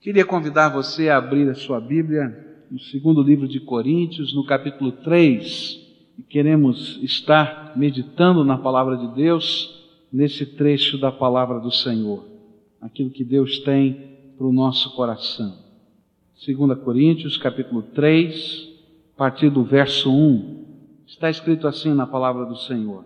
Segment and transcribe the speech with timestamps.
[0.00, 4.92] Queria convidar você a abrir a sua Bíblia no segundo livro de Coríntios, no capítulo
[4.92, 5.78] 3.
[6.18, 9.78] E queremos estar meditando na palavra de Deus
[10.10, 12.24] nesse trecho da palavra do Senhor,
[12.80, 13.92] aquilo que Deus tem
[14.38, 15.58] para o nosso coração.
[16.46, 18.68] 2 Coríntios, capítulo 3,
[19.14, 20.64] a partir do verso 1.
[21.06, 23.04] Está escrito assim na palavra do Senhor: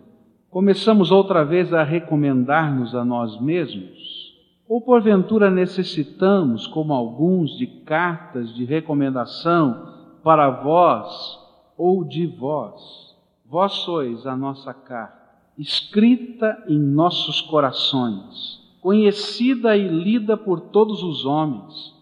[0.49, 4.24] Começamos outra vez a recomendar-nos a nós mesmos
[4.67, 9.93] ou porventura necessitamos, como alguns, de cartas de recomendação
[10.23, 11.39] para vós
[11.77, 13.15] ou de vós?
[13.45, 21.25] Vós sois a nossa carta, escrita em nossos corações, conhecida e lida por todos os
[21.25, 21.93] homens,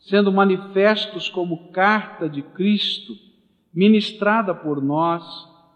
[0.00, 3.14] sendo manifestos como carta de Cristo,
[3.74, 5.22] ministrada por nós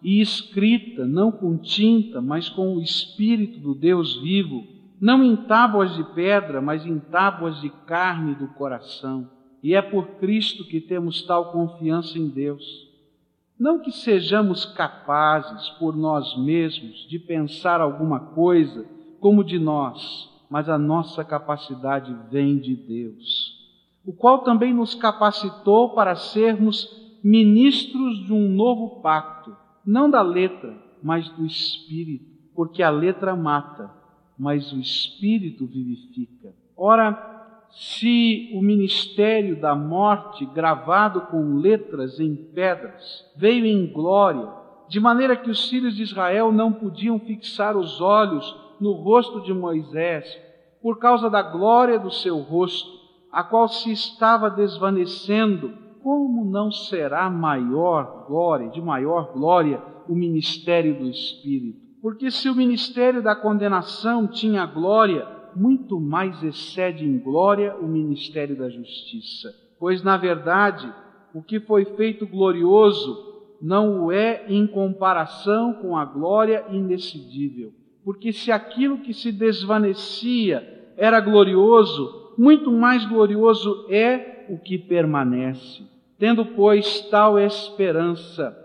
[0.03, 5.95] e escrita não com tinta, mas com o Espírito do Deus vivo não em tábuas
[5.97, 9.31] de pedra, mas em tábuas de carne do coração.
[9.63, 12.63] E é por Cristo que temos tal confiança em Deus.
[13.59, 18.87] Não que sejamos capazes por nós mesmos de pensar alguma coisa
[19.19, 23.59] como de nós, mas a nossa capacidade vem de Deus,
[24.05, 26.89] o qual também nos capacitou para sermos
[27.23, 32.25] ministros de um novo pacto, não da letra, mas do Espírito,
[32.55, 34.00] porque a letra mata
[34.41, 36.55] mas o Espírito vivifica.
[36.75, 44.49] Ora, se o ministério da morte, gravado com letras em pedras, veio em glória,
[44.89, 49.53] de maneira que os filhos de Israel não podiam fixar os olhos no rosto de
[49.53, 50.25] Moisés,
[50.81, 52.91] por causa da glória do seu rosto,
[53.31, 60.99] a qual se estava desvanecendo, como não será maior glória, de maior glória, o ministério
[60.99, 61.90] do Espírito?
[62.03, 68.57] Porque se o ministério da condenação tinha glória, muito mais excede em glória o ministério
[68.57, 69.53] da justiça.
[69.79, 70.91] Pois, na verdade,
[71.35, 73.29] o que foi feito glorioso
[73.61, 77.73] não o é em comparação com a glória indecidível.
[78.03, 85.83] Porque se aquilo que se desvanecia era glorioso, muito mais glorioso é o que permanece.
[86.19, 88.57] Tendo, pois, tal esperança,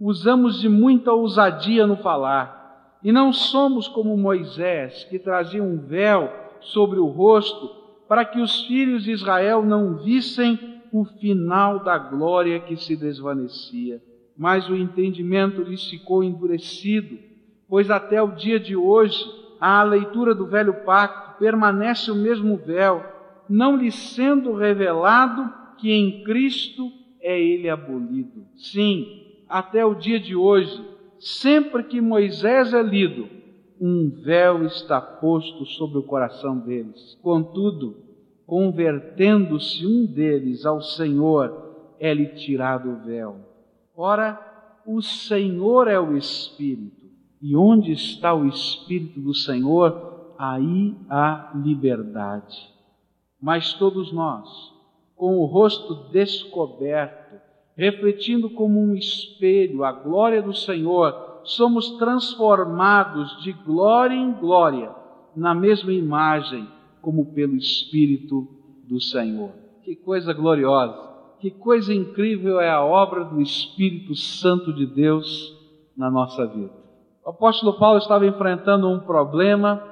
[0.00, 2.63] usamos de muita ousadia no falar
[3.04, 7.68] e não somos como Moisés, que trazia um véu sobre o rosto,
[8.08, 10.58] para que os filhos de Israel não vissem
[10.90, 14.02] o final da glória que se desvanecia.
[14.36, 17.18] Mas o entendimento lhes ficou endurecido,
[17.68, 19.22] pois até o dia de hoje,
[19.60, 23.04] à leitura do velho pacto, permanece o mesmo véu,
[23.48, 26.90] não lhe sendo revelado que em Cristo
[27.20, 28.46] é ele abolido.
[28.56, 29.06] Sim,
[29.48, 30.93] até o dia de hoje,
[31.24, 33.26] sempre que Moisés é lido,
[33.80, 37.18] um véu está posto sobre o coração deles.
[37.22, 37.96] Contudo,
[38.46, 43.36] convertendo-se um deles ao Senhor, é-lhe tirado o véu.
[43.96, 44.38] Ora,
[44.86, 47.06] o Senhor é o Espírito,
[47.40, 52.68] e onde está o Espírito do Senhor, aí há liberdade.
[53.40, 54.48] Mas todos nós,
[55.16, 57.40] com o rosto descoberto,
[57.76, 64.90] refletindo como um espelho a glória do Senhor, somos transformados de glória em glória
[65.36, 66.66] na mesma imagem,
[67.02, 68.48] como pelo Espírito
[68.88, 69.50] do Senhor.
[69.82, 70.96] Que coisa gloriosa,
[71.40, 75.52] que coisa incrível é a obra do Espírito Santo de Deus
[75.96, 76.72] na nossa vida.
[77.24, 79.82] O apóstolo Paulo estava enfrentando um problema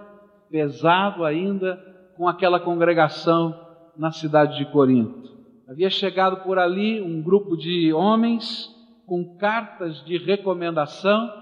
[0.50, 1.76] pesado ainda
[2.16, 3.54] com aquela congregação
[3.96, 5.31] na cidade de Corinto.
[5.68, 8.68] Havia chegado por ali um grupo de homens
[9.06, 11.32] com cartas de recomendação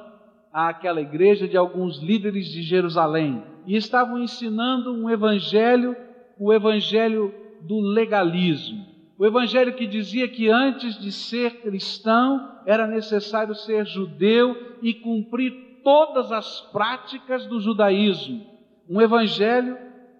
[0.53, 5.97] àquela igreja de alguns líderes de Jerusalém e estavam ensinando um evangelho,
[6.39, 8.87] o evangelho do legalismo.
[9.19, 15.81] O evangelho que dizia que antes de ser cristão era necessário ser judeu e cumprir
[15.83, 18.47] todas as práticas do judaísmo.
[18.89, 19.79] Um evangelho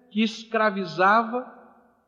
[0.09, 1.45] que escravizava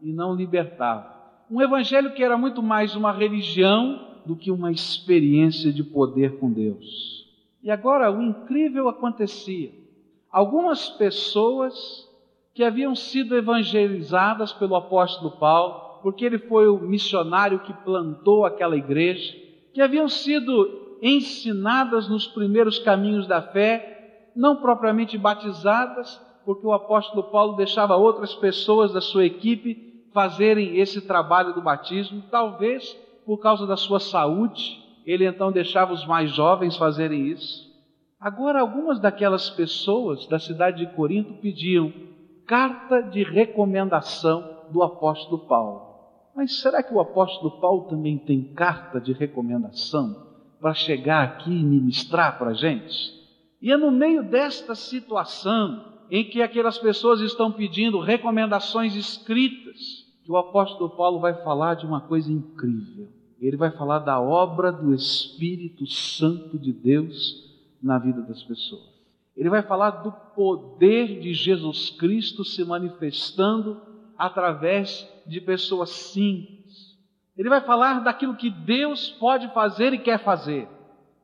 [0.01, 5.71] e não libertava um evangelho que era muito mais uma religião do que uma experiência
[5.71, 7.27] de poder com Deus.
[7.61, 9.71] E agora o incrível acontecia.
[10.31, 12.09] Algumas pessoas
[12.53, 18.75] que haviam sido evangelizadas pelo apóstolo Paulo, porque ele foi o missionário que plantou aquela
[18.75, 19.33] igreja,
[19.73, 27.23] que haviam sido ensinadas nos primeiros caminhos da fé, não propriamente batizadas, porque o apóstolo
[27.23, 32.95] Paulo deixava outras pessoas da sua equipe fazerem esse trabalho do batismo, talvez
[33.25, 37.71] por causa da sua saúde, ele então deixava os mais jovens fazerem isso.
[38.19, 41.91] Agora, algumas daquelas pessoas da cidade de Corinto pediam
[42.45, 45.93] carta de recomendação do apóstolo Paulo.
[46.35, 50.15] Mas será que o apóstolo Paulo também tem carta de recomendação
[50.59, 53.13] para chegar aqui e ministrar para a gente?
[53.61, 60.31] E é no meio desta situação em que aquelas pessoas estão pedindo recomendações escritas que
[60.31, 63.09] o apóstolo Paulo vai falar de uma coisa incrível.
[63.39, 68.93] Ele vai falar da obra do Espírito Santo de Deus na vida das pessoas.
[69.35, 73.81] Ele vai falar do poder de Jesus Cristo se manifestando
[74.17, 76.97] através de pessoas simples.
[77.37, 80.69] Ele vai falar daquilo que Deus pode fazer e quer fazer.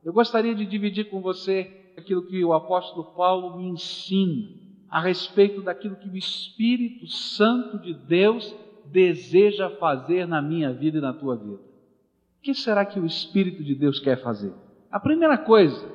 [0.04, 4.48] Eu gostaria de dividir com você aquilo que o apóstolo Paulo me ensina
[4.90, 8.54] a respeito daquilo que o Espírito Santo de Deus
[8.90, 11.54] deseja fazer na minha vida e na tua vida.
[11.54, 14.52] O que será que o Espírito de Deus quer fazer?
[14.90, 15.86] A primeira coisa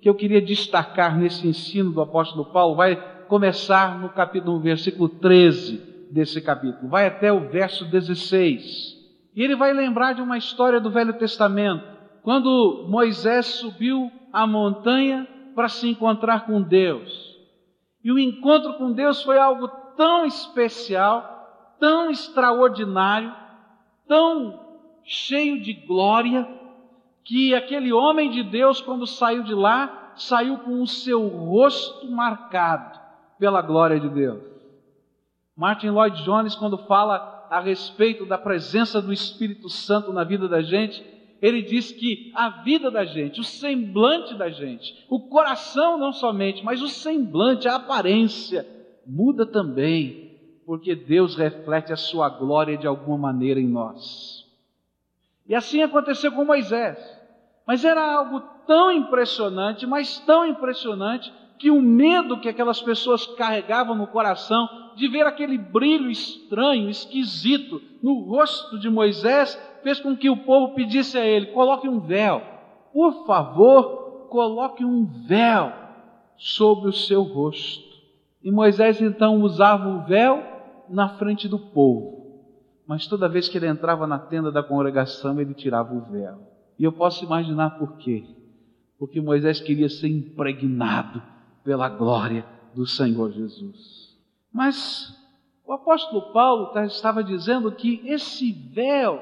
[0.00, 2.96] que eu queria destacar nesse ensino do apóstolo Paulo vai
[3.26, 8.96] começar no capítulo, no versículo 13 desse capítulo, vai até o verso 16.
[9.34, 11.84] E ele vai lembrar de uma história do Velho Testamento,
[12.22, 17.36] quando Moisés subiu a montanha para se encontrar com Deus.
[18.04, 21.35] E o encontro com Deus foi algo tão especial,
[21.78, 23.34] tão extraordinário,
[24.06, 24.60] tão
[25.04, 26.48] cheio de glória,
[27.24, 32.98] que aquele homem de Deus, quando saiu de lá, saiu com o seu rosto marcado
[33.38, 34.42] pela glória de Deus.
[35.56, 40.62] Martin Lloyd Jones, quando fala a respeito da presença do Espírito Santo na vida da
[40.62, 41.04] gente,
[41.40, 46.64] ele diz que a vida da gente, o semblante da gente, o coração não somente,
[46.64, 48.66] mas o semblante, a aparência,
[49.06, 50.25] muda também,
[50.66, 54.44] porque Deus reflete a sua glória de alguma maneira em nós.
[55.46, 56.98] E assim aconteceu com Moisés.
[57.64, 63.94] Mas era algo tão impressionante, mas tão impressionante, que o medo que aquelas pessoas carregavam
[63.94, 70.28] no coração de ver aquele brilho estranho, esquisito no rosto de Moisés, fez com que
[70.28, 72.42] o povo pedisse a ele: coloque um véu,
[72.92, 75.72] por favor, coloque um véu
[76.36, 77.86] sobre o seu rosto.
[78.42, 80.55] E Moisés então usava o véu
[80.88, 82.26] na frente do povo,
[82.86, 86.38] mas toda vez que ele entrava na tenda da congregação, ele tirava o véu.
[86.78, 88.24] E eu posso imaginar por quê.
[88.98, 91.22] Porque Moisés queria ser impregnado
[91.64, 94.16] pela glória do Senhor Jesus.
[94.52, 95.12] Mas
[95.66, 99.20] o apóstolo Paulo tá, estava dizendo que esse véu,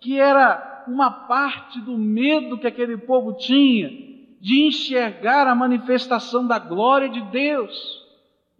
[0.00, 3.88] que era uma parte do medo que aquele povo tinha
[4.40, 8.04] de enxergar a manifestação da glória de Deus,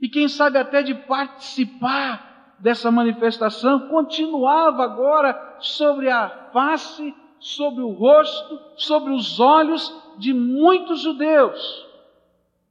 [0.00, 7.90] e quem sabe até de participar dessa manifestação, continuava agora sobre a face, sobre o
[7.90, 11.84] rosto, sobre os olhos de muitos judeus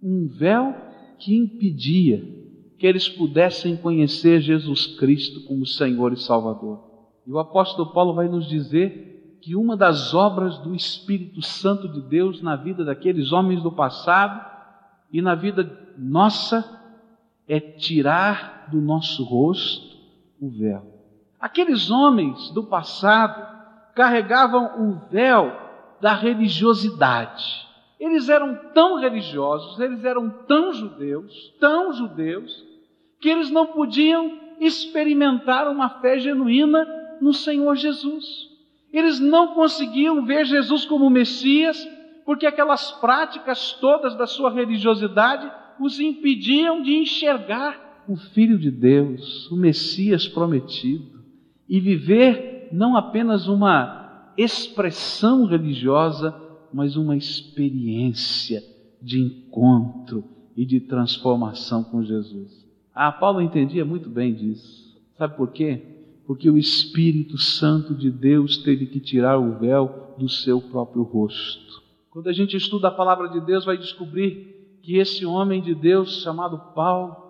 [0.04, 0.76] um véu
[1.18, 2.22] que impedia
[2.78, 6.84] que eles pudessem conhecer Jesus Cristo como Senhor e Salvador.
[7.26, 12.02] E o apóstolo Paulo vai nos dizer que uma das obras do Espírito Santo de
[12.02, 14.44] Deus na vida daqueles homens do passado
[15.12, 16.82] e na vida nossa
[17.48, 19.94] é tirar do nosso rosto
[20.42, 20.86] o véu.
[21.40, 23.46] Aqueles homens do passado
[23.96, 25.52] carregavam o véu
[26.02, 27.66] da religiosidade.
[28.00, 32.64] Eles eram tão religiosos, eles eram tão judeus, tão judeus,
[33.22, 36.86] que eles não podiam experimentar uma fé genuína
[37.22, 38.50] no Senhor Jesus.
[38.92, 41.88] Eles não conseguiam ver Jesus como Messias,
[42.26, 45.50] porque aquelas práticas todas da sua religiosidade
[45.80, 51.24] os impediam de enxergar o Filho de Deus, o Messias prometido,
[51.68, 56.36] e viver não apenas uma expressão religiosa,
[56.74, 58.64] mas uma experiência
[59.02, 60.24] de encontro
[60.56, 62.64] e de transformação com Jesus.
[62.94, 64.84] Ah, Paulo entendia muito bem disso.
[65.18, 65.82] Sabe por quê?
[66.26, 71.84] Porque o Espírito Santo de Deus teve que tirar o véu do seu próprio rosto.
[72.10, 76.22] Quando a gente estuda a palavra de Deus, vai descobrir que esse homem de Deus
[76.22, 77.23] chamado Paulo,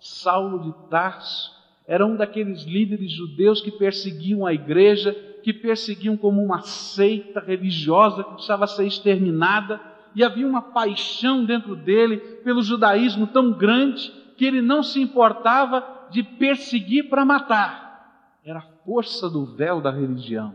[0.00, 1.52] Saulo de Tarso,
[1.86, 8.22] era um daqueles líderes judeus que perseguiam a igreja que perseguiam como uma seita religiosa
[8.22, 9.80] que precisava ser exterminada,
[10.14, 16.08] e havia uma paixão dentro dele pelo judaísmo tão grande que ele não se importava
[16.10, 18.38] de perseguir para matar.
[18.44, 20.54] Era a força do véu da religião.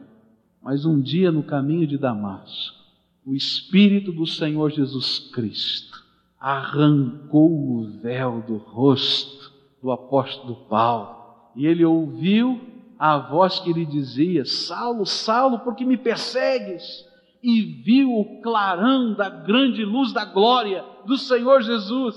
[0.61, 2.77] Mas um dia no caminho de Damasco,
[3.25, 6.04] o Espírito do Senhor Jesus Cristo
[6.45, 11.15] arrancou o véu do rosto do apóstolo Paulo
[11.55, 12.61] e ele ouviu
[12.99, 17.03] a voz que lhe dizia: Saulo, Saulo, por que me persegues?
[17.41, 22.15] E viu o clarão da grande luz da glória do Senhor Jesus.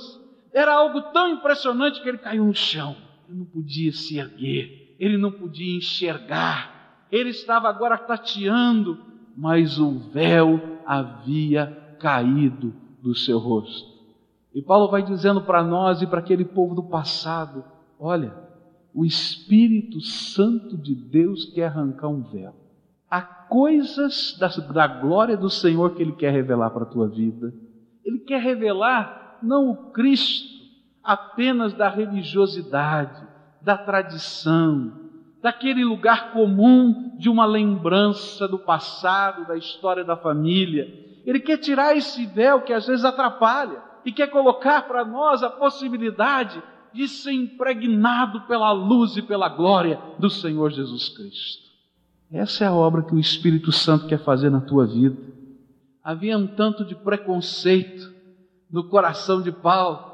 [0.52, 2.94] Era algo tão impressionante que ele caiu no chão.
[3.26, 8.98] Ele não podia se erguer, ele não podia enxergar Ele estava agora tateando,
[9.34, 11.66] mas o véu havia
[11.98, 13.97] caído do seu rosto.
[14.54, 17.64] E Paulo vai dizendo para nós e para aquele povo do passado:
[17.98, 18.34] olha,
[18.94, 22.54] o Espírito Santo de Deus quer arrancar um véu.
[23.10, 27.52] Há coisas da, da glória do Senhor que Ele quer revelar para a tua vida.
[28.04, 30.48] Ele quer revelar não o Cristo
[31.02, 33.26] apenas da religiosidade,
[33.62, 34.92] da tradição,
[35.42, 40.86] daquele lugar comum de uma lembrança do passado, da história da família.
[41.24, 45.50] Ele quer tirar esse véu que às vezes atrapalha e quer colocar para nós a
[45.50, 46.62] possibilidade
[46.92, 51.68] de ser impregnado pela luz e pela glória do Senhor Jesus Cristo.
[52.30, 55.16] Essa é a obra que o Espírito Santo quer fazer na tua vida.
[56.02, 58.12] Havia um tanto de preconceito
[58.70, 60.06] no coração de Paulo,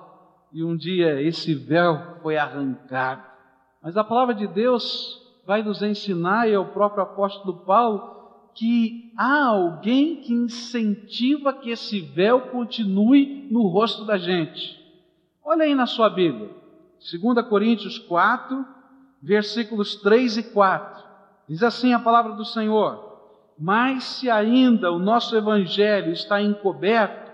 [0.53, 3.23] e um dia esse véu foi arrancado.
[3.83, 8.24] Mas a palavra de Deus vai nos ensinar, e é o próprio apóstolo Paulo,
[8.55, 14.81] que há alguém que incentiva que esse véu continue no rosto da gente.
[15.45, 16.51] Olha aí na sua Bíblia,
[16.99, 18.65] 2 Coríntios 4,
[19.21, 21.05] versículos 3 e 4.
[21.49, 27.33] Diz assim a palavra do Senhor: Mas se ainda o nosso evangelho está encoberto,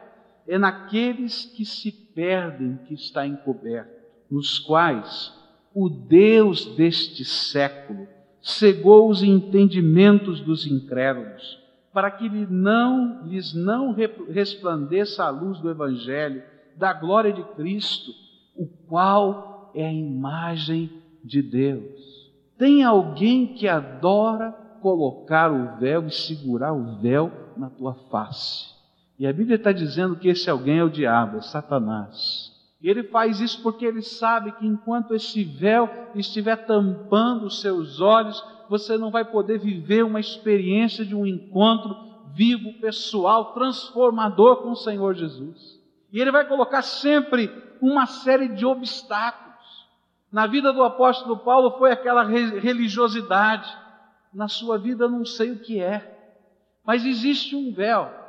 [0.48, 3.90] é naqueles que se perdem que está encoberto,
[4.30, 5.32] nos quais
[5.74, 8.08] o Deus deste século
[8.42, 11.58] cegou os entendimentos dos incrédulos,
[11.92, 13.94] para que não, lhes não
[14.28, 16.42] resplandeça a luz do Evangelho,
[16.76, 18.12] da glória de Cristo,
[18.56, 20.90] o qual é a imagem
[21.22, 22.30] de Deus.
[22.56, 28.70] Tem alguém que adora colocar o véu e segurar o véu na tua face.
[29.18, 32.50] E a Bíblia está dizendo que esse alguém é o diabo, é Satanás.
[32.82, 38.00] E ele faz isso porque ele sabe que enquanto esse véu estiver tampando os seus
[38.00, 41.94] olhos, você não vai poder viver uma experiência de um encontro
[42.32, 45.78] vivo, pessoal, transformador com o Senhor Jesus.
[46.10, 47.50] E ele vai colocar sempre
[47.82, 49.50] uma série de obstáculos.
[50.32, 53.76] Na vida do apóstolo Paulo foi aquela religiosidade.
[54.32, 56.16] Na sua vida não sei o que é.
[56.84, 58.20] Mas existe um véu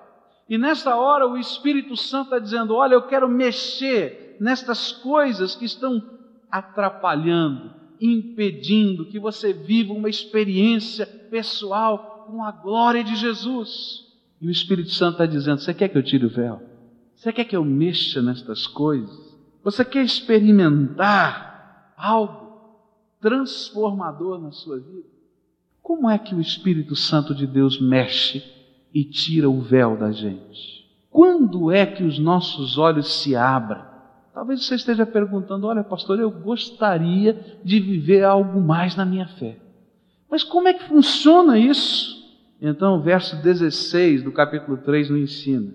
[0.52, 5.66] e nesta hora o Espírito Santo está dizendo: Olha, eu quero mexer nestas coisas que
[5.66, 6.02] estão
[6.50, 14.06] atrapalhando, impedindo que você viva uma experiência pessoal com a glória de Jesus.
[14.40, 16.62] E o Espírito Santo está dizendo: Você quer que eu tire o véu?
[17.16, 19.32] Você quer que eu mexa nestas coisas?
[19.64, 22.80] Você quer experimentar algo
[23.20, 25.10] transformador na sua vida?
[25.82, 28.44] Como é que o Espírito Santo de Deus mexe
[28.94, 30.82] e tira o véu da gente.
[31.10, 33.84] Quando é que os nossos olhos se abrem?
[34.34, 39.58] Talvez você esteja perguntando: olha, pastor, eu gostaria de viver algo mais na minha fé.
[40.30, 42.22] Mas como é que funciona isso?
[42.62, 45.74] Então, o verso 16 do capítulo 3 nos ensina.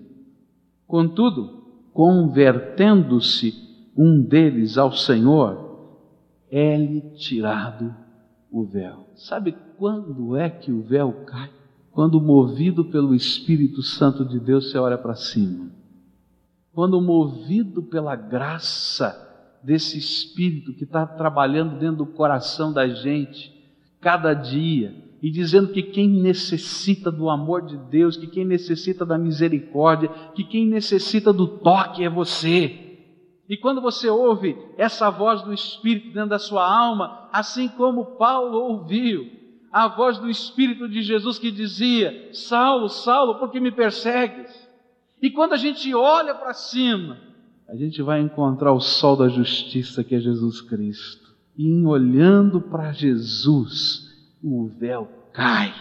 [0.87, 3.53] Contudo, convertendo-se
[3.95, 5.67] um deles ao Senhor,
[6.49, 7.93] é-lhe tirado
[8.51, 9.07] o véu.
[9.15, 11.51] Sabe quando é que o véu cai?
[11.91, 15.71] Quando movido pelo Espírito Santo de Deus, você olha para cima.
[16.77, 23.51] Quando movido pela graça desse Espírito que está trabalhando dentro do coração da gente,
[23.99, 29.17] cada dia, e dizendo que quem necessita do amor de Deus, que quem necessita da
[29.17, 32.99] misericórdia, que quem necessita do toque é você.
[33.49, 38.55] E quando você ouve essa voz do Espírito dentro da sua alma, assim como Paulo
[38.55, 39.25] ouviu,
[39.71, 44.66] a voz do Espírito de Jesus que dizia: Saulo, Saulo, por que me persegues?
[45.21, 47.17] E quando a gente olha para cima,
[47.67, 51.35] a gente vai encontrar o sol da justiça que é Jesus Cristo.
[51.57, 54.07] E em olhando para Jesus,
[54.43, 55.73] o véu cai.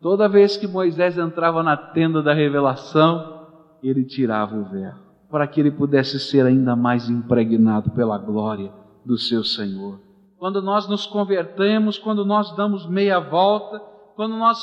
[0.00, 3.46] Toda vez que Moisés entrava na tenda da revelação,
[3.82, 4.94] ele tirava o véu,
[5.30, 8.72] para que ele pudesse ser ainda mais impregnado pela glória
[9.04, 10.06] do seu Senhor
[10.38, 13.80] quando nós nos convertemos, quando nós damos meia volta,
[14.14, 14.58] quando nós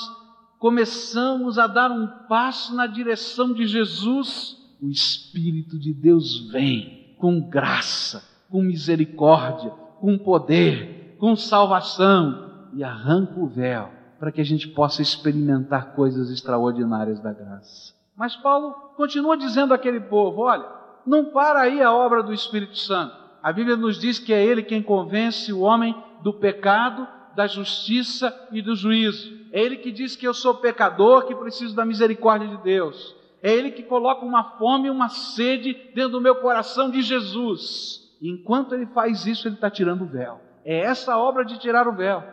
[0.64, 7.42] começamos a dar um passo na direção de Jesus, o Espírito de Deus vem com
[7.42, 14.70] graça, com misericórdia, com poder, com salvação e arranca o véu para que a gente
[14.70, 17.94] possa experimentar coisas extraordinárias da graça.
[18.16, 20.66] Mas Paulo continua dizendo àquele povo: olha,
[21.06, 23.14] não para aí a obra do Espírito Santo.
[23.44, 27.06] A Bíblia nos diz que é Ele quem convence o homem do pecado,
[27.36, 29.32] da justiça e do juízo.
[29.52, 33.16] É Ele que diz que eu sou pecador, que preciso da misericórdia de Deus.
[33.42, 38.02] É Ele que coloca uma fome e uma sede dentro do meu coração de Jesus.
[38.22, 40.40] E enquanto Ele faz isso, Ele está tirando o véu.
[40.66, 42.24] É essa obra de tirar o véu.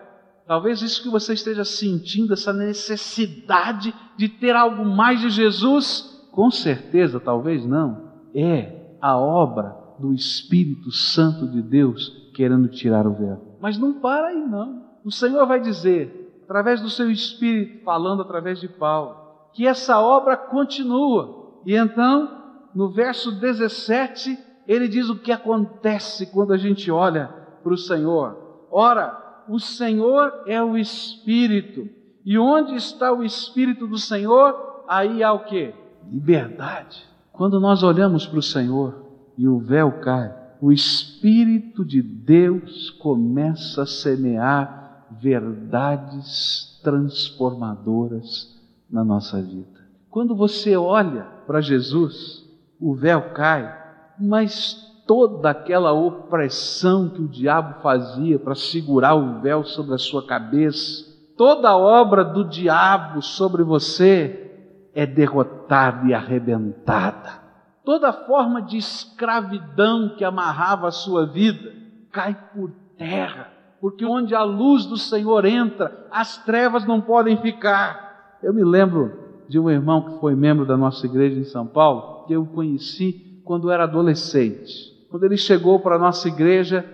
[0.47, 6.51] Talvez isso que você esteja sentindo, essa necessidade de ter algo mais de Jesus, com
[6.51, 13.57] certeza, talvez não, é a obra do Espírito Santo de Deus querendo tirar o véu.
[13.61, 14.90] Mas não para aí não.
[15.05, 19.17] O Senhor vai dizer, através do seu Espírito, falando através de Paulo,
[19.53, 21.61] que essa obra continua.
[21.65, 22.29] E então,
[22.75, 27.29] no verso 17, ele diz o que acontece quando a gente olha
[27.63, 28.67] para o Senhor.
[28.71, 31.89] Ora, o Senhor é o Espírito.
[32.25, 35.75] E onde está o Espírito do Senhor, aí há o que?
[36.09, 37.05] Liberdade.
[37.33, 43.83] Quando nós olhamos para o Senhor e o véu cai, o Espírito de Deus começa
[43.83, 44.80] a semear
[45.19, 48.59] verdades transformadoras
[48.91, 49.81] na nossa vida.
[50.11, 52.45] Quando você olha para Jesus,
[52.81, 53.73] o véu cai,
[54.19, 54.75] mas
[55.07, 61.05] toda aquela opressão que o diabo fazia para segurar o véu sobre a sua cabeça,
[61.37, 64.51] toda obra do diabo sobre você
[64.95, 67.41] é derrotada e arrebentada.
[67.85, 71.73] Toda forma de escravidão que amarrava a sua vida
[72.13, 73.49] cai por terra,
[73.81, 78.39] porque onde a luz do Senhor entra, as trevas não podem ficar.
[78.43, 79.13] Eu me lembro
[79.49, 83.43] de um irmão que foi membro da nossa igreja em São Paulo, que eu conheci
[83.45, 84.91] quando era adolescente.
[85.11, 86.85] Quando ele chegou para a nossa igreja,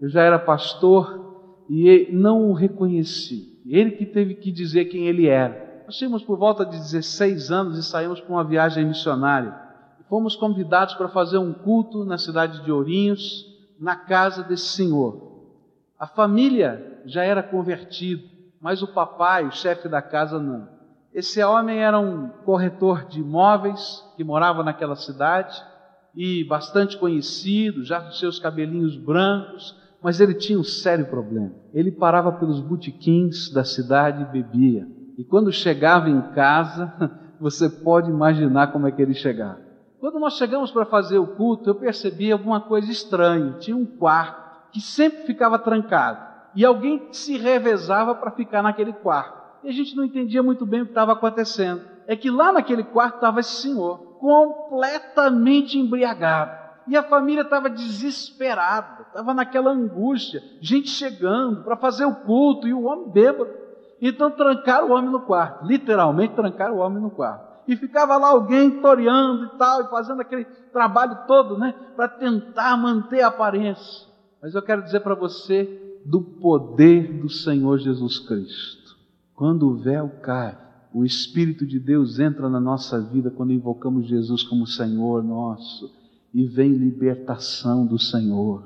[0.00, 3.60] eu já era pastor e não o reconheci.
[3.66, 5.82] Ele que teve que dizer quem ele era.
[5.86, 9.54] Nós tínhamos por volta de 16 anos e saímos para uma viagem missionária.
[10.08, 13.44] Fomos convidados para fazer um culto na cidade de Ourinhos,
[13.80, 15.25] na casa desse senhor.
[15.98, 18.22] A família já era convertida,
[18.60, 20.68] mas o papai, o chefe da casa, não.
[21.12, 25.56] Esse homem era um corretor de imóveis que morava naquela cidade
[26.14, 31.52] e bastante conhecido, já com seus cabelinhos brancos, mas ele tinha um sério problema.
[31.72, 34.86] Ele parava pelos botequins da cidade e bebia.
[35.16, 36.92] E quando chegava em casa,
[37.40, 39.60] você pode imaginar como é que ele chegava.
[39.98, 43.54] Quando nós chegamos para fazer o culto, eu percebi alguma coisa estranha.
[43.58, 44.45] Tinha um quarto
[44.76, 46.18] que sempre ficava trancado.
[46.54, 49.64] E alguém se revezava para ficar naquele quarto.
[49.64, 51.80] E a gente não entendia muito bem o que estava acontecendo.
[52.06, 56.66] É que lá naquele quarto estava esse senhor completamente embriagado.
[56.86, 62.74] E a família estava desesperada, estava naquela angústia, gente chegando para fazer o culto e
[62.74, 63.50] o homem bêbado.
[63.98, 67.46] Então trancaram o homem no quarto, literalmente trancaram o homem no quarto.
[67.66, 72.76] E ficava lá alguém toreando e tal, e fazendo aquele trabalho todo, né, para tentar
[72.76, 74.05] manter a aparência.
[74.46, 78.96] Mas eu quero dizer para você do poder do Senhor Jesus Cristo.
[79.34, 80.56] Quando o véu cai,
[80.94, 85.92] o Espírito de Deus entra na nossa vida quando invocamos Jesus como Senhor nosso
[86.32, 88.62] e vem libertação do Senhor.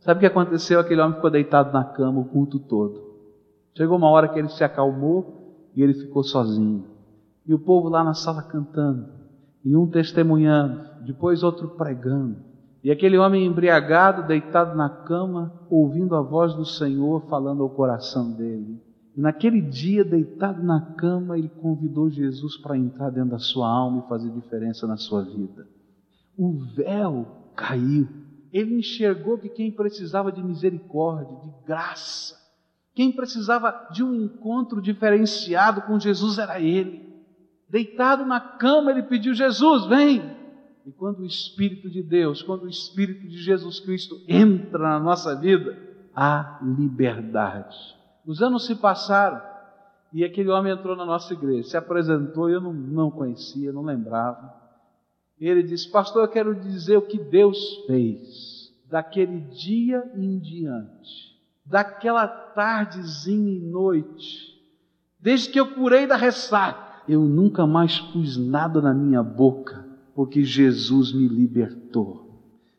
[0.00, 0.80] Sabe o que aconteceu?
[0.80, 3.00] Aquele homem ficou deitado na cama o culto todo.
[3.76, 6.86] Chegou uma hora que ele se acalmou e ele ficou sozinho.
[7.46, 9.06] E o povo lá na sala cantando,
[9.64, 12.49] e um testemunhando, depois outro pregando.
[12.82, 18.32] E aquele homem embriagado, deitado na cama, ouvindo a voz do Senhor falando ao coração
[18.32, 18.80] dele.
[19.16, 24.02] E naquele dia, deitado na cama, ele convidou Jesus para entrar dentro da sua alma
[24.04, 25.68] e fazer diferença na sua vida.
[26.38, 28.08] O véu caiu.
[28.52, 32.34] Ele enxergou que quem precisava de misericórdia, de graça,
[32.94, 37.08] quem precisava de um encontro diferenciado com Jesus era ele.
[37.68, 40.39] Deitado na cama, ele pediu: Jesus, vem.
[40.86, 45.34] E quando o Espírito de Deus, quando o Espírito de Jesus Cristo entra na nossa
[45.34, 45.78] vida,
[46.14, 49.40] há liberdade os anos se passaram
[50.12, 54.54] e aquele homem entrou na nossa igreja, se apresentou, eu não, não conhecia, não lembrava.
[55.40, 62.26] Ele disse: Pastor, eu quero dizer o que Deus fez daquele dia em diante, daquela
[62.26, 64.60] tardezinha e noite,
[65.18, 70.42] desde que eu curei da ressaca, eu nunca mais pus nada na minha boca, porque
[70.44, 72.30] Jesus me libertou.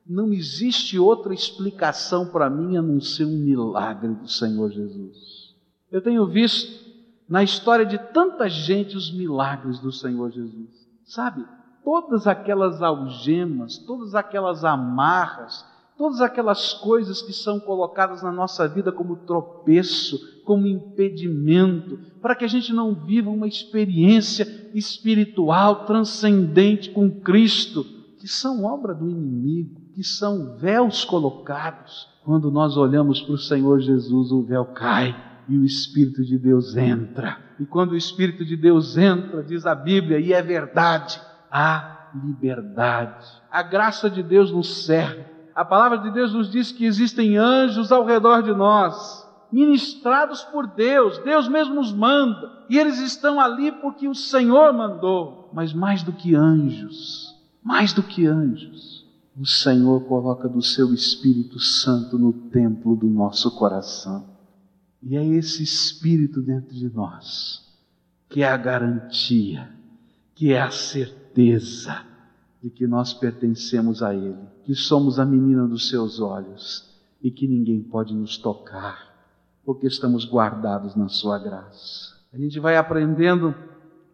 [0.06, 5.56] Não existe outra explicação para mim a não ser um milagre do Senhor Jesus.
[5.91, 6.91] Eu tenho visto
[7.30, 10.70] na história de tanta gente os milagres do Senhor Jesus.
[11.06, 11.46] Sabe?
[11.84, 15.65] Todas aquelas algemas, todas aquelas amarras,
[15.98, 22.44] todas aquelas coisas que são colocadas na nossa vida como tropeço, como impedimento, para que
[22.44, 27.84] a gente não viva uma experiência espiritual transcendente com Cristo,
[28.19, 32.10] que são obra do inimigo que são véus colocados.
[32.23, 35.15] Quando nós olhamos para o Senhor Jesus, o véu cai
[35.49, 37.38] e o Espírito de Deus entra.
[37.60, 41.19] E quando o Espírito de Deus entra, diz a Bíblia, e é verdade,
[41.51, 43.25] há liberdade.
[43.51, 45.23] A graça de Deus nos serve.
[45.53, 49.20] A palavra de Deus nos diz que existem anjos ao redor de nós.
[49.52, 55.50] Ministrados por Deus, Deus mesmo nos manda, e eles estão ali porque o Senhor mandou,
[55.54, 59.06] mas mais do que anjos, mais do que anjos,
[59.38, 64.26] o Senhor coloca do seu Espírito Santo no templo do nosso coração.
[65.02, 67.62] E é esse Espírito dentro de nós
[68.32, 69.70] que é a garantia,
[70.34, 72.02] que é a certeza
[72.64, 76.90] de que nós pertencemos a Ele, que somos a menina dos seus olhos
[77.22, 79.11] e que ninguém pode nos tocar
[79.71, 82.13] porque estamos guardados na Sua graça.
[82.34, 83.55] A gente vai aprendendo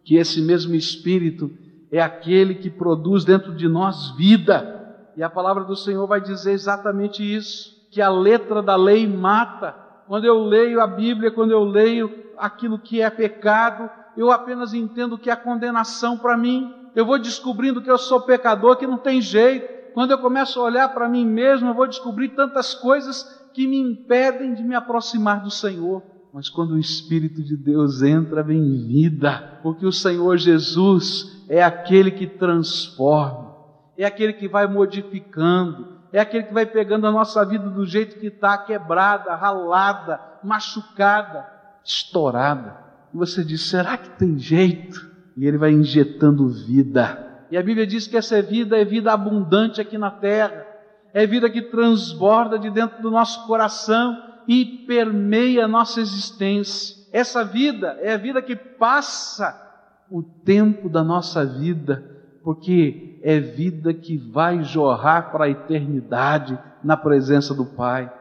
[0.03, 1.49] que esse mesmo Espírito
[1.91, 4.95] é aquele que produz dentro de nós vida.
[5.15, 9.75] E a palavra do Senhor vai dizer exatamente isso: que a letra da lei mata.
[10.05, 15.17] Quando eu leio a Bíblia, quando eu leio aquilo que é pecado, eu apenas entendo
[15.17, 16.71] que é condenação para mim.
[16.95, 19.93] Eu vou descobrindo que eu sou pecador, que não tem jeito.
[19.95, 23.79] Quando eu começo a olhar para mim mesmo, eu vou descobrir tantas coisas que me
[23.79, 26.03] impedem de me aproximar do Senhor.
[26.31, 32.11] Mas quando o Espírito de Deus entra, vem vida, porque o Senhor Jesus é aquele
[32.11, 33.55] que transforma,
[33.97, 38.19] é aquele que vai modificando, é aquele que vai pegando a nossa vida do jeito
[38.19, 41.47] que está, quebrada, ralada, machucada,
[41.83, 42.77] estourada.
[43.11, 45.09] E você diz: será que tem jeito?
[45.35, 47.45] E ele vai injetando vida.
[47.49, 50.66] E a Bíblia diz que essa vida é vida abundante aqui na terra
[51.13, 54.17] é vida que transborda de dentro do nosso coração
[54.47, 56.95] e permeia a nossa existência.
[57.11, 59.65] Essa vida é a vida que passa
[60.09, 62.03] o tempo da nossa vida,
[62.43, 68.11] porque é vida que vai jorrar para a eternidade na presença do Pai.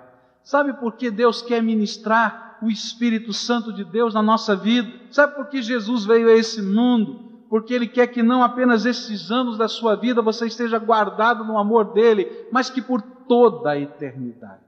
[0.42, 4.90] Sabe por que Deus quer ministrar o Espírito Santo de Deus na nossa vida?
[5.10, 7.25] Sabe por que Jesus veio a esse mundo?
[7.48, 11.58] Porque Ele quer que não apenas esses anos da sua vida você esteja guardado no
[11.58, 14.60] amor dEle, mas que por toda a eternidade.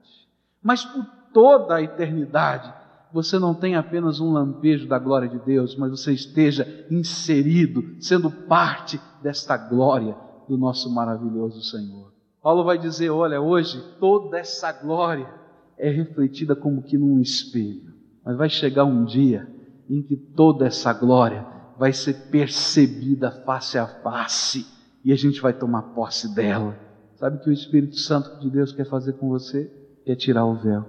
[0.63, 2.73] Mas por toda a eternidade
[3.13, 8.31] você não tenha apenas um lampejo da glória de Deus, mas você esteja inserido, sendo
[8.31, 10.15] parte desta glória
[10.47, 12.13] do nosso maravilhoso Senhor.
[12.43, 15.29] Paulo vai dizer: olha, hoje toda essa glória
[15.77, 19.49] é refletida como que num espelho, mas vai chegar um dia
[19.89, 21.47] em que toda essa glória
[21.79, 24.67] vai ser percebida face a face
[25.05, 26.77] e a gente vai tomar posse dela.
[27.17, 29.73] Sabe o que o Espírito Santo de Deus quer fazer com você?
[30.05, 30.87] Quer tirar o véu,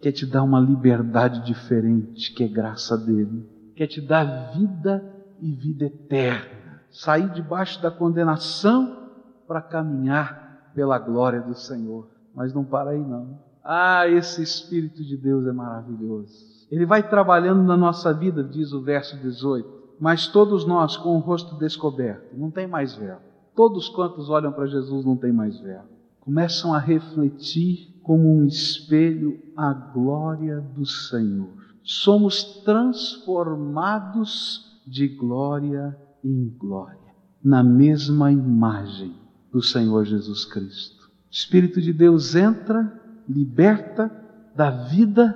[0.00, 5.04] quer te dar uma liberdade diferente, que é graça dele, quer te dar vida
[5.40, 9.10] e vida eterna, sair debaixo da condenação
[9.46, 12.08] para caminhar pela glória do Senhor.
[12.34, 13.38] Mas não para aí não.
[13.62, 16.66] Ah, esse Espírito de Deus é maravilhoso.
[16.70, 21.20] Ele vai trabalhando na nossa vida, diz o verso 18 mas todos nós com o
[21.20, 23.18] rosto descoberto, não tem mais véu.
[23.54, 25.82] Todos quantos olham para Jesus não tem mais véu.
[26.18, 31.52] Começam a refletir como um espelho a glória do Senhor.
[31.84, 36.98] Somos transformados de glória em glória,
[37.40, 39.14] na mesma imagem
[39.52, 41.04] do Senhor Jesus Cristo.
[41.04, 44.10] O Espírito de Deus entra, liberta,
[44.56, 45.32] dá vida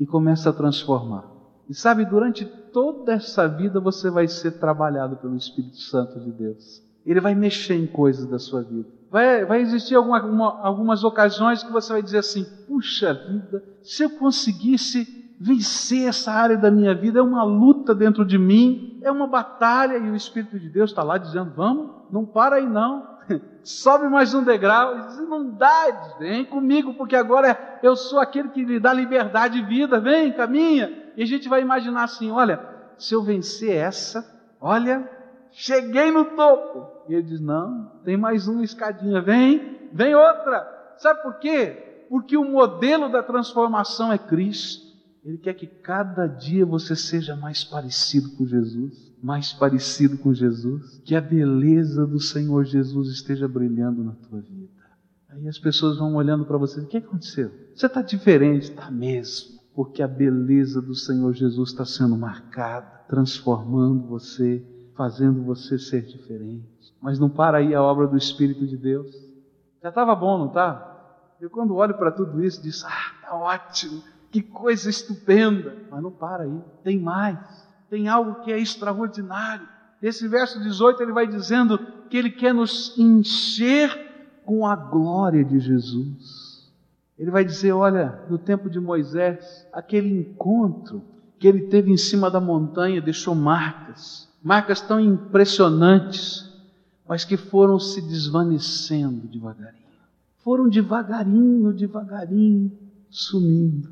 [0.00, 1.30] e começa a transformar.
[1.68, 6.82] E sabe, durante toda essa vida você vai ser trabalhado pelo Espírito Santo de Deus.
[7.04, 8.88] Ele vai mexer em coisas da sua vida.
[9.10, 14.02] Vai, vai existir alguma, uma, algumas ocasiões que você vai dizer assim: puxa vida, se
[14.02, 15.06] eu conseguisse
[15.40, 19.96] vencer essa área da minha vida, é uma luta dentro de mim, é uma batalha,
[19.96, 23.06] e o Espírito de Deus está lá dizendo: vamos, não para aí não,
[23.62, 28.48] sobe mais um degrau, e diz, não dá, vem comigo, porque agora eu sou aquele
[28.48, 31.07] que lhe dá liberdade e vida, vem, caminha.
[31.18, 32.64] E a gente vai imaginar assim: olha,
[32.96, 34.24] se eu vencer essa,
[34.60, 35.10] olha,
[35.50, 36.86] cheguei no topo.
[37.08, 40.94] E ele diz: não, tem mais uma escadinha, vem, vem outra.
[40.96, 42.06] Sabe por quê?
[42.08, 44.86] Porque o modelo da transformação é Cristo.
[45.24, 51.02] Ele quer que cada dia você seja mais parecido com Jesus, mais parecido com Jesus,
[51.04, 54.68] que a beleza do Senhor Jesus esteja brilhando na tua vida.
[55.28, 57.50] Aí as pessoas vão olhando para você: o que aconteceu?
[57.74, 64.08] Você está diferente, está mesmo porque a beleza do Senhor Jesus está sendo marcada, transformando
[64.08, 64.60] você,
[64.96, 66.92] fazendo você ser diferente.
[67.00, 69.14] Mas não para aí a obra do Espírito de Deus.
[69.80, 71.36] Já estava bom, não está?
[71.40, 75.76] Eu quando olho para tudo isso, disse, ah, está ótimo, que coisa estupenda.
[75.88, 77.38] Mas não para aí, tem mais,
[77.88, 79.68] tem algo que é extraordinário.
[80.02, 81.78] Esse verso 18 ele vai dizendo
[82.10, 86.47] que ele quer nos encher com a glória de Jesus.
[87.18, 91.02] Ele vai dizer: olha, no tempo de Moisés, aquele encontro
[91.38, 96.48] que ele teve em cima da montanha deixou marcas, marcas tão impressionantes,
[97.06, 99.88] mas que foram se desvanecendo devagarinho.
[100.38, 102.72] Foram devagarinho, devagarinho
[103.10, 103.88] sumindo.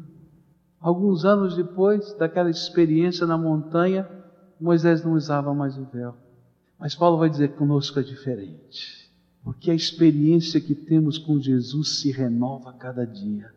[0.80, 4.08] Alguns anos depois daquela experiência na montanha,
[4.60, 6.14] Moisés não usava mais o véu.
[6.78, 9.05] Mas Paulo vai dizer conosco é diferente,
[9.46, 13.54] porque a experiência que temos com Jesus se renova a cada dia,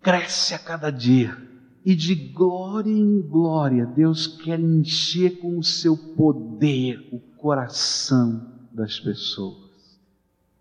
[0.00, 1.36] cresce a cada dia,
[1.84, 9.00] e de glória em glória Deus quer encher com o seu poder o coração das
[9.00, 9.98] pessoas.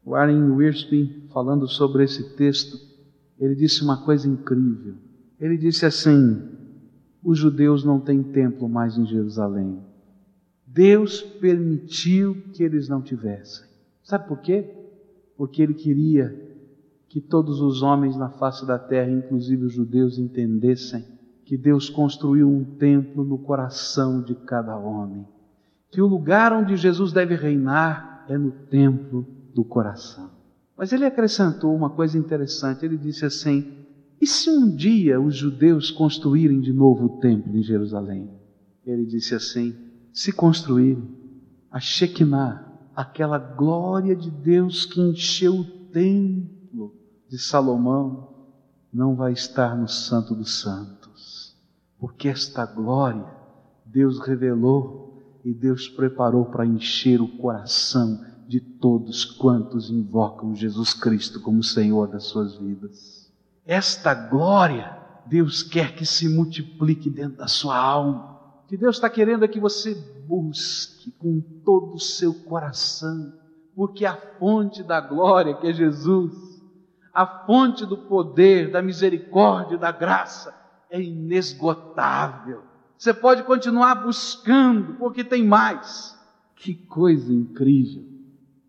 [0.03, 2.79] Warren Wiersbe, falando sobre esse texto,
[3.39, 4.95] ele disse uma coisa incrível.
[5.39, 6.41] Ele disse assim:
[7.23, 9.77] os judeus não têm templo mais em Jerusalém.
[10.65, 13.66] Deus permitiu que eles não tivessem.
[14.07, 14.65] Sabe por quê?
[15.35, 16.33] Porque Ele queria
[17.09, 21.03] que todos os homens na face da terra, inclusive os judeus, entendessem
[21.43, 25.27] que Deus construiu um templo no coração de cada homem.
[25.91, 30.31] Que o lugar onde Jesus deve reinar é no templo do coração.
[30.77, 32.85] Mas ele acrescentou uma coisa interessante.
[32.85, 33.73] Ele disse assim:
[34.21, 38.29] e se um dia os judeus construírem de novo o templo em Jerusalém?
[38.85, 39.75] Ele disse assim:
[40.13, 41.03] se construírem,
[41.69, 42.66] a Shekinah,
[42.97, 46.95] aquela glória de Deus que encheu o templo
[47.29, 48.47] de Salomão,
[48.91, 51.55] não vai estar no Santo dos Santos,
[51.99, 53.23] porque esta glória
[53.85, 61.39] Deus revelou e Deus preparou para encher o coração de todos quantos invocam Jesus Cristo
[61.39, 63.31] como Senhor das suas vidas.
[63.63, 68.39] Esta glória, Deus quer que se multiplique dentro da sua alma.
[68.63, 73.33] O que Deus está querendo é que você busque com todo o seu coração,
[73.75, 76.33] porque a fonte da glória, que é Jesus,
[77.13, 80.53] a fonte do poder, da misericórdia, da graça,
[80.89, 82.61] é inesgotável.
[82.97, 86.17] Você pode continuar buscando, porque tem mais.
[86.55, 88.03] Que coisa incrível!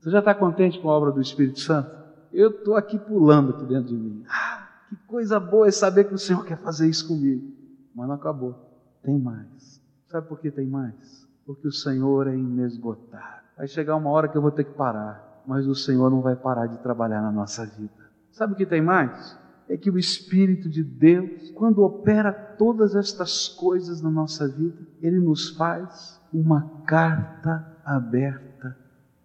[0.01, 1.91] Você já está contente com a obra do Espírito Santo?
[2.33, 4.25] Eu estou aqui pulando aqui dentro de mim.
[4.29, 7.51] Ah, que coisa boa é saber que o Senhor quer fazer isso comigo.
[7.95, 8.55] Mas não acabou.
[9.03, 9.83] Tem mais.
[10.09, 11.28] Sabe por que tem mais?
[11.49, 13.49] Porque o Senhor é inesgotável.
[13.57, 16.37] Vai chegar uma hora que eu vou ter que parar, mas o Senhor não vai
[16.37, 18.11] parar de trabalhar na nossa vida.
[18.31, 19.35] Sabe o que tem mais?
[19.67, 25.19] É que o Espírito de Deus, quando opera todas estas coisas na nossa vida, ele
[25.19, 28.77] nos faz uma carta aberta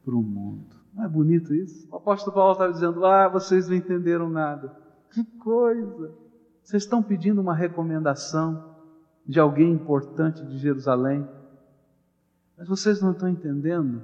[0.05, 0.77] para o mundo.
[0.93, 1.89] Não é bonito isso?
[1.91, 4.73] O apóstolo Paulo estava dizendo: Ah, vocês não entenderam nada.
[5.11, 6.09] Que coisa!
[6.63, 8.77] Vocês estão pedindo uma recomendação
[9.27, 11.27] de alguém importante de Jerusalém,
[12.63, 14.03] mas vocês não estão entendendo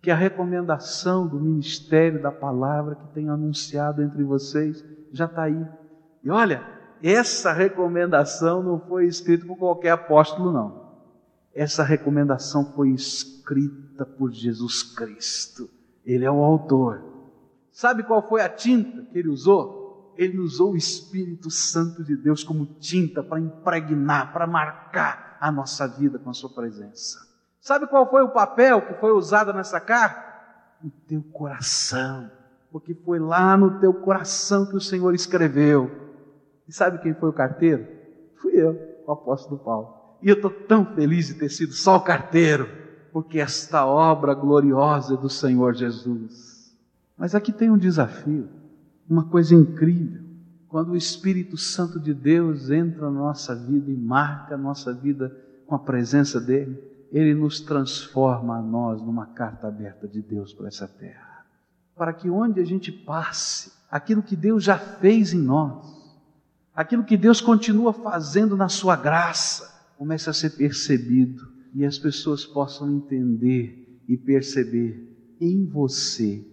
[0.00, 5.66] que a recomendação do ministério da palavra que tem anunciado entre vocês já está aí.
[6.22, 6.66] E olha,
[7.02, 10.84] essa recomendação não foi escrita por qualquer apóstolo, não.
[11.54, 15.68] Essa recomendação foi escrita por Jesus Cristo.
[16.04, 17.02] Ele é o autor.
[17.70, 19.84] Sabe qual foi a tinta que ele usou?
[20.16, 25.88] ele usou o Espírito Santo de Deus como tinta para impregnar, para marcar a nossa
[25.88, 27.33] vida com a sua presença.
[27.64, 30.22] Sabe qual foi o papel que foi usado nessa carta?
[30.84, 32.30] O teu coração,
[32.70, 35.90] porque foi lá no teu coração que o Senhor escreveu.
[36.68, 37.86] E sabe quem foi o carteiro?
[38.36, 39.94] Fui eu, o apóstolo Paulo.
[40.20, 42.68] E eu estou tão feliz de ter sido só o carteiro,
[43.10, 46.76] porque esta obra gloriosa é do Senhor Jesus.
[47.16, 48.46] Mas aqui tem um desafio
[49.08, 50.22] uma coisa incrível.
[50.68, 55.34] Quando o Espírito Santo de Deus entra na nossa vida e marca a nossa vida
[55.66, 60.66] com a presença dele, ele nos transforma a nós numa carta aberta de Deus para
[60.66, 61.46] essa terra.
[61.94, 65.86] Para que onde a gente passe, aquilo que Deus já fez em nós,
[66.74, 72.44] aquilo que Deus continua fazendo na sua graça, comece a ser percebido e as pessoas
[72.44, 76.44] possam entender e perceber em você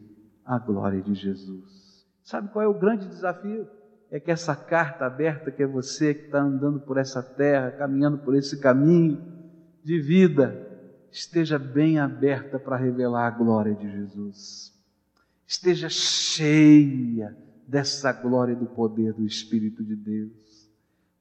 [0.46, 2.06] a glória de Jesus.
[2.24, 3.68] Sabe qual é o grande desafio?
[4.12, 8.20] É que essa carta aberta, que é você que está andando por essa terra, caminhando
[8.20, 9.41] por esse caminho
[9.84, 10.68] de vida,
[11.12, 14.74] esteja bem aberta para revelar a glória de Jesus.
[15.46, 17.36] Esteja cheia
[17.68, 20.70] dessa glória do poder do Espírito de Deus,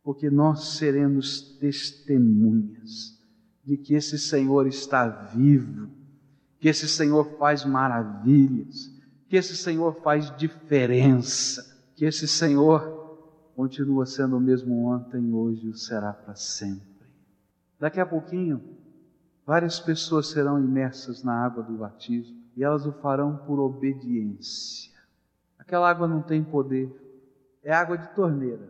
[0.03, 3.19] porque nós seremos testemunhas
[3.65, 5.89] de que esse Senhor está vivo,
[6.59, 13.17] que esse Senhor faz maravilhas que esse Senhor faz diferença, que esse Senhor
[13.55, 16.90] continua sendo o mesmo ontem, hoje e será para sempre.
[17.81, 18.63] Daqui a pouquinho,
[19.47, 24.93] várias pessoas serão imersas na água do batismo e elas o farão por obediência.
[25.59, 26.95] Aquela água não tem poder,
[27.65, 28.69] é água de torneira,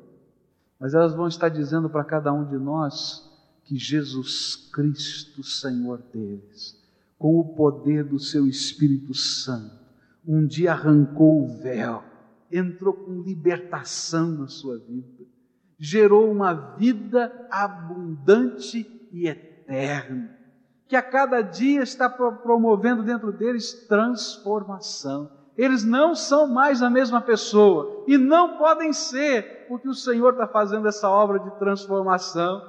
[0.78, 3.28] mas elas vão estar dizendo para cada um de nós
[3.64, 6.80] que Jesus Cristo, Senhor deles,
[7.18, 9.76] com o poder do seu Espírito Santo,
[10.24, 12.04] um dia arrancou o véu,
[12.50, 15.24] entrou com libertação na sua vida.
[15.76, 20.36] gerou uma vida abundante e eterna,
[20.88, 25.30] que a cada dia está promovendo dentro deles transformação.
[25.56, 30.46] Eles não são mais a mesma pessoa e não podem ser, porque o Senhor está
[30.46, 32.62] fazendo essa obra de transformação,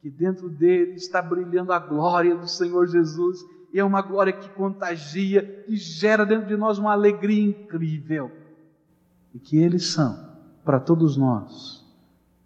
[0.00, 3.40] que dentro deles está brilhando a glória do Senhor Jesus
[3.74, 8.30] e é uma glória que contagia, que gera dentro de nós uma alegria incrível.
[9.34, 10.16] E que eles são,
[10.64, 11.84] para todos nós,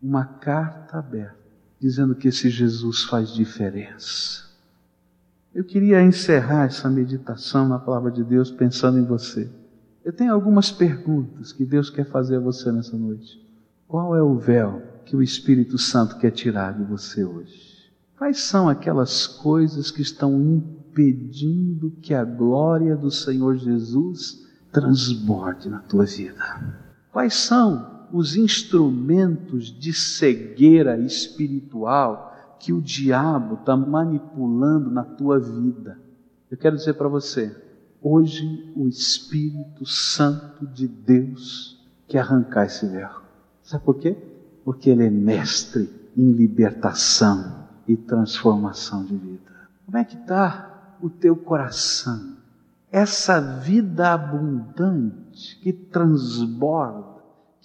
[0.02, 1.37] uma carta aberta,
[1.80, 4.48] dizendo que esse Jesus faz diferença.
[5.54, 9.50] Eu queria encerrar essa meditação na palavra de Deus pensando em você.
[10.04, 13.40] Eu tenho algumas perguntas que Deus quer fazer a você nessa noite.
[13.86, 17.90] Qual é o véu que o Espírito Santo quer tirar de você hoje?
[18.16, 25.78] Quais são aquelas coisas que estão impedindo que a glória do Senhor Jesus transborde na
[25.78, 26.76] tua vida?
[27.12, 35.98] Quais são os instrumentos de cegueira espiritual que o diabo está manipulando na tua vida?
[36.50, 37.54] Eu quero dizer para você,
[38.02, 43.10] hoje o Espírito Santo de Deus quer arrancar esse véu.
[43.62, 44.16] Sabe por quê?
[44.64, 49.52] Porque ele é mestre em libertação e transformação de vida.
[49.84, 50.68] Como é que está
[51.00, 52.36] o teu coração.
[52.90, 57.07] Essa vida abundante que transborda,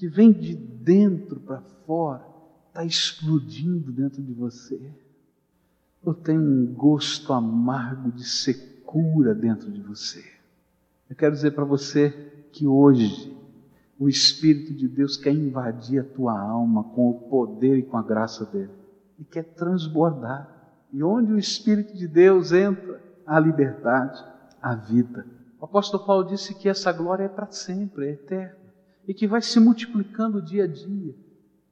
[0.03, 2.27] que vem de dentro para fora,
[2.67, 4.77] está explodindo dentro de você.
[6.03, 10.21] Ou tem um gosto amargo de secura dentro de você.
[11.09, 12.09] Eu quero dizer para você
[12.51, 13.33] que hoje
[13.97, 18.03] o Espírito de Deus quer invadir a tua alma com o poder e com a
[18.03, 18.73] graça dele
[19.17, 20.73] e quer transbordar.
[20.91, 24.21] E onde o Espírito de Deus entra, a liberdade,
[24.61, 25.25] a vida.
[25.61, 28.62] O apóstolo Paulo disse que essa glória é para sempre, é eterna,
[29.07, 31.15] e que vai se multiplicando dia a dia,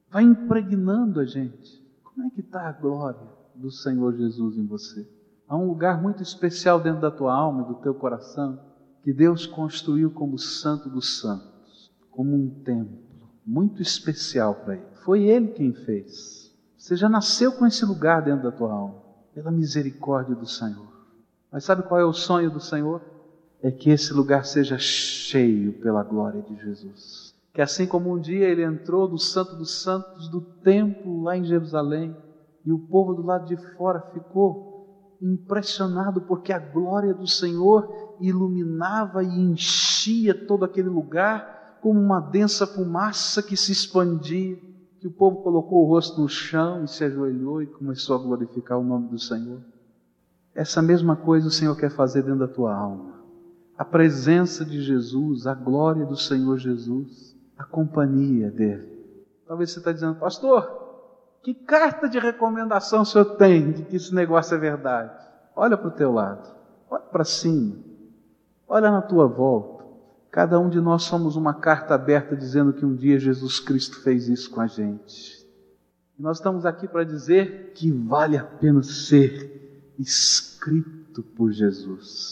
[0.10, 1.82] vai impregnando a gente.
[2.04, 5.08] Como é que está a glória do Senhor Jesus em você?
[5.48, 8.60] Há um lugar muito especial dentro da tua alma e do teu coração
[9.04, 13.00] que Deus construiu como Santo dos Santos, como um templo
[13.46, 14.86] muito especial para Ele.
[15.04, 16.56] Foi Ele quem fez.
[16.78, 19.02] Você já nasceu com esse lugar dentro da tua alma,
[19.34, 20.88] pela misericórdia do Senhor.
[21.52, 23.02] Mas sabe qual é o sonho do Senhor?
[23.62, 27.34] É que esse lugar seja cheio pela glória de Jesus.
[27.54, 31.44] Que assim como um dia ele entrou no Santo dos Santos do templo lá em
[31.44, 32.16] Jerusalém,
[32.66, 39.24] e o povo do lado de fora ficou impressionado porque a glória do Senhor iluminava
[39.24, 44.58] e enchia todo aquele lugar como uma densa fumaça que se expandia,
[45.00, 48.80] que o povo colocou o rosto no chão e se ajoelhou e começou a glorificar
[48.80, 49.60] o nome do Senhor.
[50.54, 53.21] Essa mesma coisa o Senhor quer fazer dentro da tua alma.
[53.82, 58.88] A presença de Jesus, a glória do Senhor Jesus, a companhia dele.
[59.48, 60.70] Talvez você está dizendo, pastor,
[61.42, 65.18] que carta de recomendação o senhor tem de que esse negócio é verdade?
[65.56, 66.48] Olha para o teu lado,
[66.92, 67.76] olha para cima,
[68.68, 69.84] olha na tua volta.
[70.30, 74.28] Cada um de nós somos uma carta aberta dizendo que um dia Jesus Cristo fez
[74.28, 75.44] isso com a gente.
[76.20, 82.31] E nós estamos aqui para dizer que vale a pena ser escrito por Jesus.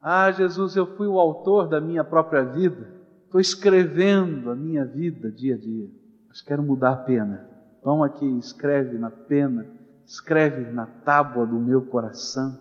[0.00, 2.88] Ah, Jesus, eu fui o autor da minha própria vida,
[3.24, 5.90] estou escrevendo a minha vida dia a dia,
[6.28, 7.48] mas quero mudar a pena.
[7.82, 9.66] Vamos aqui, escreve na pena,
[10.06, 12.58] escreve na tábua do meu coração,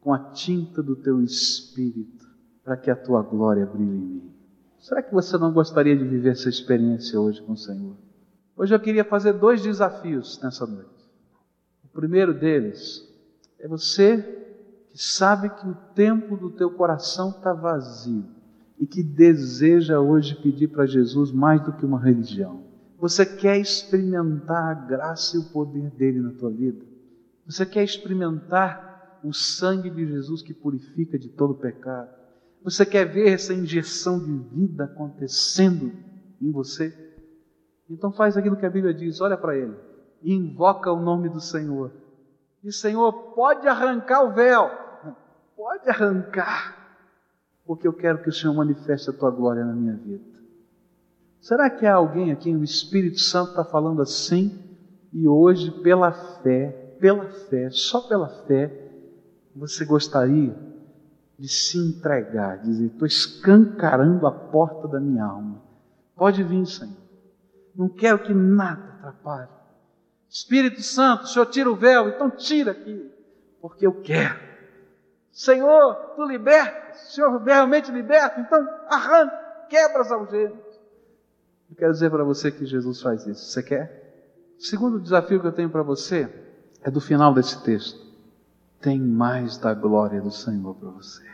[0.00, 2.26] com a tinta do teu espírito,
[2.64, 4.32] para que a tua glória brilhe em mim.
[4.78, 7.96] Será que você não gostaria de viver essa experiência hoje com o Senhor?
[8.56, 10.88] Hoje eu queria fazer dois desafios nessa noite.
[11.84, 13.06] O primeiro deles
[13.58, 14.49] é você
[14.92, 18.24] que sabe que o templo do teu coração está vazio
[18.78, 22.64] e que deseja hoje pedir para Jesus mais do que uma religião.
[22.98, 26.84] Você quer experimentar a graça e o poder dele na tua vida.
[27.46, 32.10] Você quer experimentar o sangue de Jesus que purifica de todo pecado.
[32.62, 35.92] Você quer ver essa injeção de vida acontecendo
[36.40, 36.94] em você?
[37.88, 39.74] Então faz aquilo que a Bíblia diz, olha para ele
[40.22, 41.92] e invoca o nome do Senhor
[42.62, 44.70] Diz, Senhor, pode arrancar o véu,
[45.60, 46.74] pode arrancar,
[47.66, 50.40] porque eu quero que o Senhor manifeste a tua glória na minha vida.
[51.38, 54.58] Será que há alguém aqui, o Espírito Santo está falando assim,
[55.12, 58.90] e hoje, pela fé, pela fé, só pela fé,
[59.54, 60.56] você gostaria
[61.38, 65.62] de se entregar, dizer: estou escancarando a porta da minha alma.
[66.16, 66.96] Pode vir, Senhor.
[67.74, 69.50] Não quero que nada atrapalhe.
[70.28, 73.10] Espírito Santo, o Senhor tira o véu, então tira aqui,
[73.60, 74.49] porque eu quero.
[75.40, 78.58] Senhor, tu libertas, o Senhor realmente liberta, então
[78.90, 79.34] arranca,
[79.70, 80.58] quebra as algemas.
[81.70, 83.46] Eu quero dizer para você que Jesus faz isso.
[83.46, 84.52] Você quer?
[84.58, 86.28] O segundo desafio que eu tenho para você
[86.82, 87.98] é do final desse texto.
[88.82, 91.24] Tem mais da glória do Senhor para você.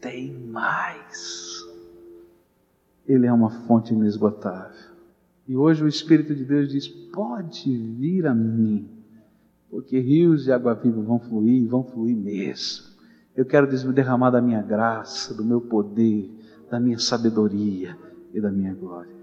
[0.00, 1.64] Tem mais.
[3.06, 4.96] Ele é uma fonte inesgotável.
[5.46, 8.90] E hoje o Espírito de Deus diz: pode vir a mim,
[9.70, 12.95] porque rios de água viva vão fluir, vão fluir mesmo.
[13.36, 16.30] Eu quero derramar da minha graça, do meu poder,
[16.70, 17.96] da minha sabedoria
[18.32, 19.14] e da minha glória.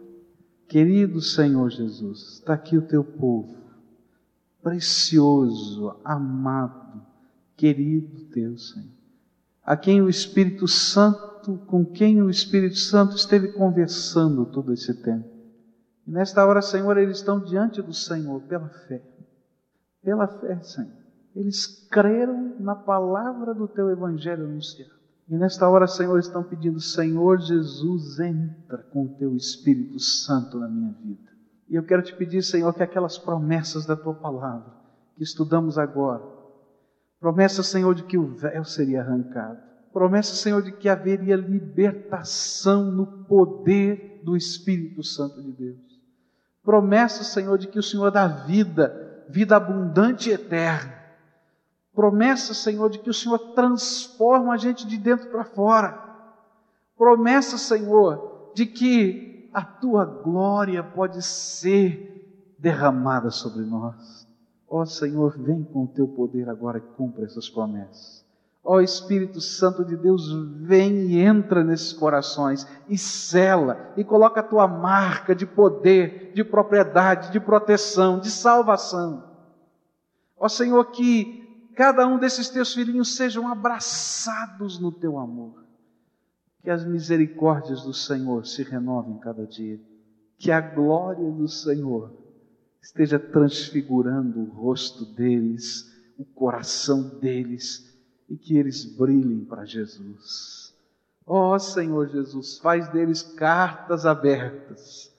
[0.68, 3.58] Querido Senhor Jesus, está aqui o teu povo,
[4.62, 7.02] precioso, amado,
[7.58, 8.94] querido teu Senhor,
[9.64, 15.28] a quem o Espírito Santo, com quem o Espírito Santo esteve conversando todo esse tempo.
[16.06, 19.02] Nesta hora, Senhor, eles estão diante do Senhor pela fé.
[20.04, 21.03] Pela fé, Senhor.
[21.36, 24.92] Eles creram na palavra do teu evangelho anunciado.
[25.28, 30.68] E nesta hora, Senhor, estão pedindo: Senhor Jesus, entra com o teu Espírito Santo na
[30.68, 31.32] minha vida.
[31.70, 34.72] E eu quero te pedir, Senhor, que aquelas promessas da tua palavra
[35.16, 36.24] que estudamos agora,
[37.20, 39.60] promessa, Senhor, de que o véu seria arrancado,
[39.92, 45.94] promessa, Senhor, de que haveria libertação no poder do Espírito Santo de Deus
[46.64, 51.03] Promessa, Senhor, de que o Senhor dá vida, vida abundante e eterna.
[51.94, 56.02] Promessa, Senhor, de que o Senhor transforma a gente de dentro para fora.
[56.98, 64.28] Promessa, Senhor, de que a tua glória pode ser derramada sobre nós.
[64.68, 68.26] Ó oh, Senhor, vem com o teu poder agora e cumpra essas promessas.
[68.64, 70.32] Ó Espírito Santo de Deus,
[70.62, 76.44] vem e entra nesses corações e sela e coloca a tua marca de poder, de
[76.44, 79.26] propriedade, de proteção, de salvação.
[80.38, 81.43] Ó Senhor, que
[81.76, 85.64] cada um desses teus filhinhos sejam abraçados no teu amor.
[86.62, 89.80] Que as misericórdias do Senhor se renovem cada dia.
[90.38, 92.14] Que a glória do Senhor
[92.82, 97.94] esteja transfigurando o rosto deles, o coração deles
[98.30, 100.74] e que eles brilhem para Jesus.
[101.26, 105.14] Ó oh, Senhor Jesus, faz deles cartas abertas,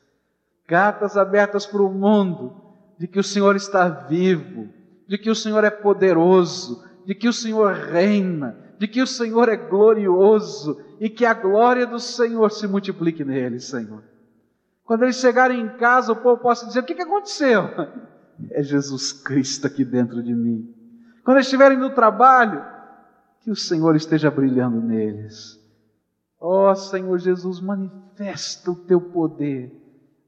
[0.66, 2.52] cartas abertas para o mundo,
[2.98, 4.68] de que o Senhor está vivo,
[5.07, 9.48] de que o Senhor é poderoso, de que o Senhor reina, de que o Senhor
[9.48, 14.02] é glorioso e que a glória do Senhor se multiplique neles, Senhor.
[14.84, 17.62] Quando eles chegarem em casa, o povo possa dizer: O que, que aconteceu?
[18.50, 20.68] É Jesus Cristo aqui dentro de mim.
[21.24, 22.64] Quando eles estiverem no trabalho,
[23.42, 25.57] que o Senhor esteja brilhando neles.
[26.40, 29.84] Ó oh, Senhor Jesus, manifesta o teu poder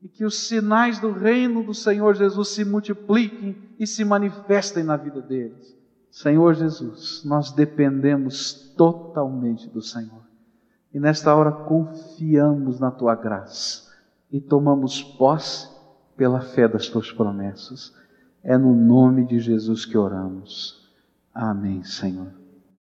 [0.07, 4.97] e que os sinais do reino do Senhor Jesus se multipliquem e se manifestem na
[4.97, 5.77] vida deles.
[6.09, 10.23] Senhor Jesus, nós dependemos totalmente do Senhor
[10.95, 13.93] e nesta hora confiamos na tua graça
[14.31, 15.69] e tomamos posse
[16.17, 17.93] pela fé das tuas promessas.
[18.45, 20.89] É no nome de Jesus que oramos.
[21.35, 22.46] Amém, Senhor.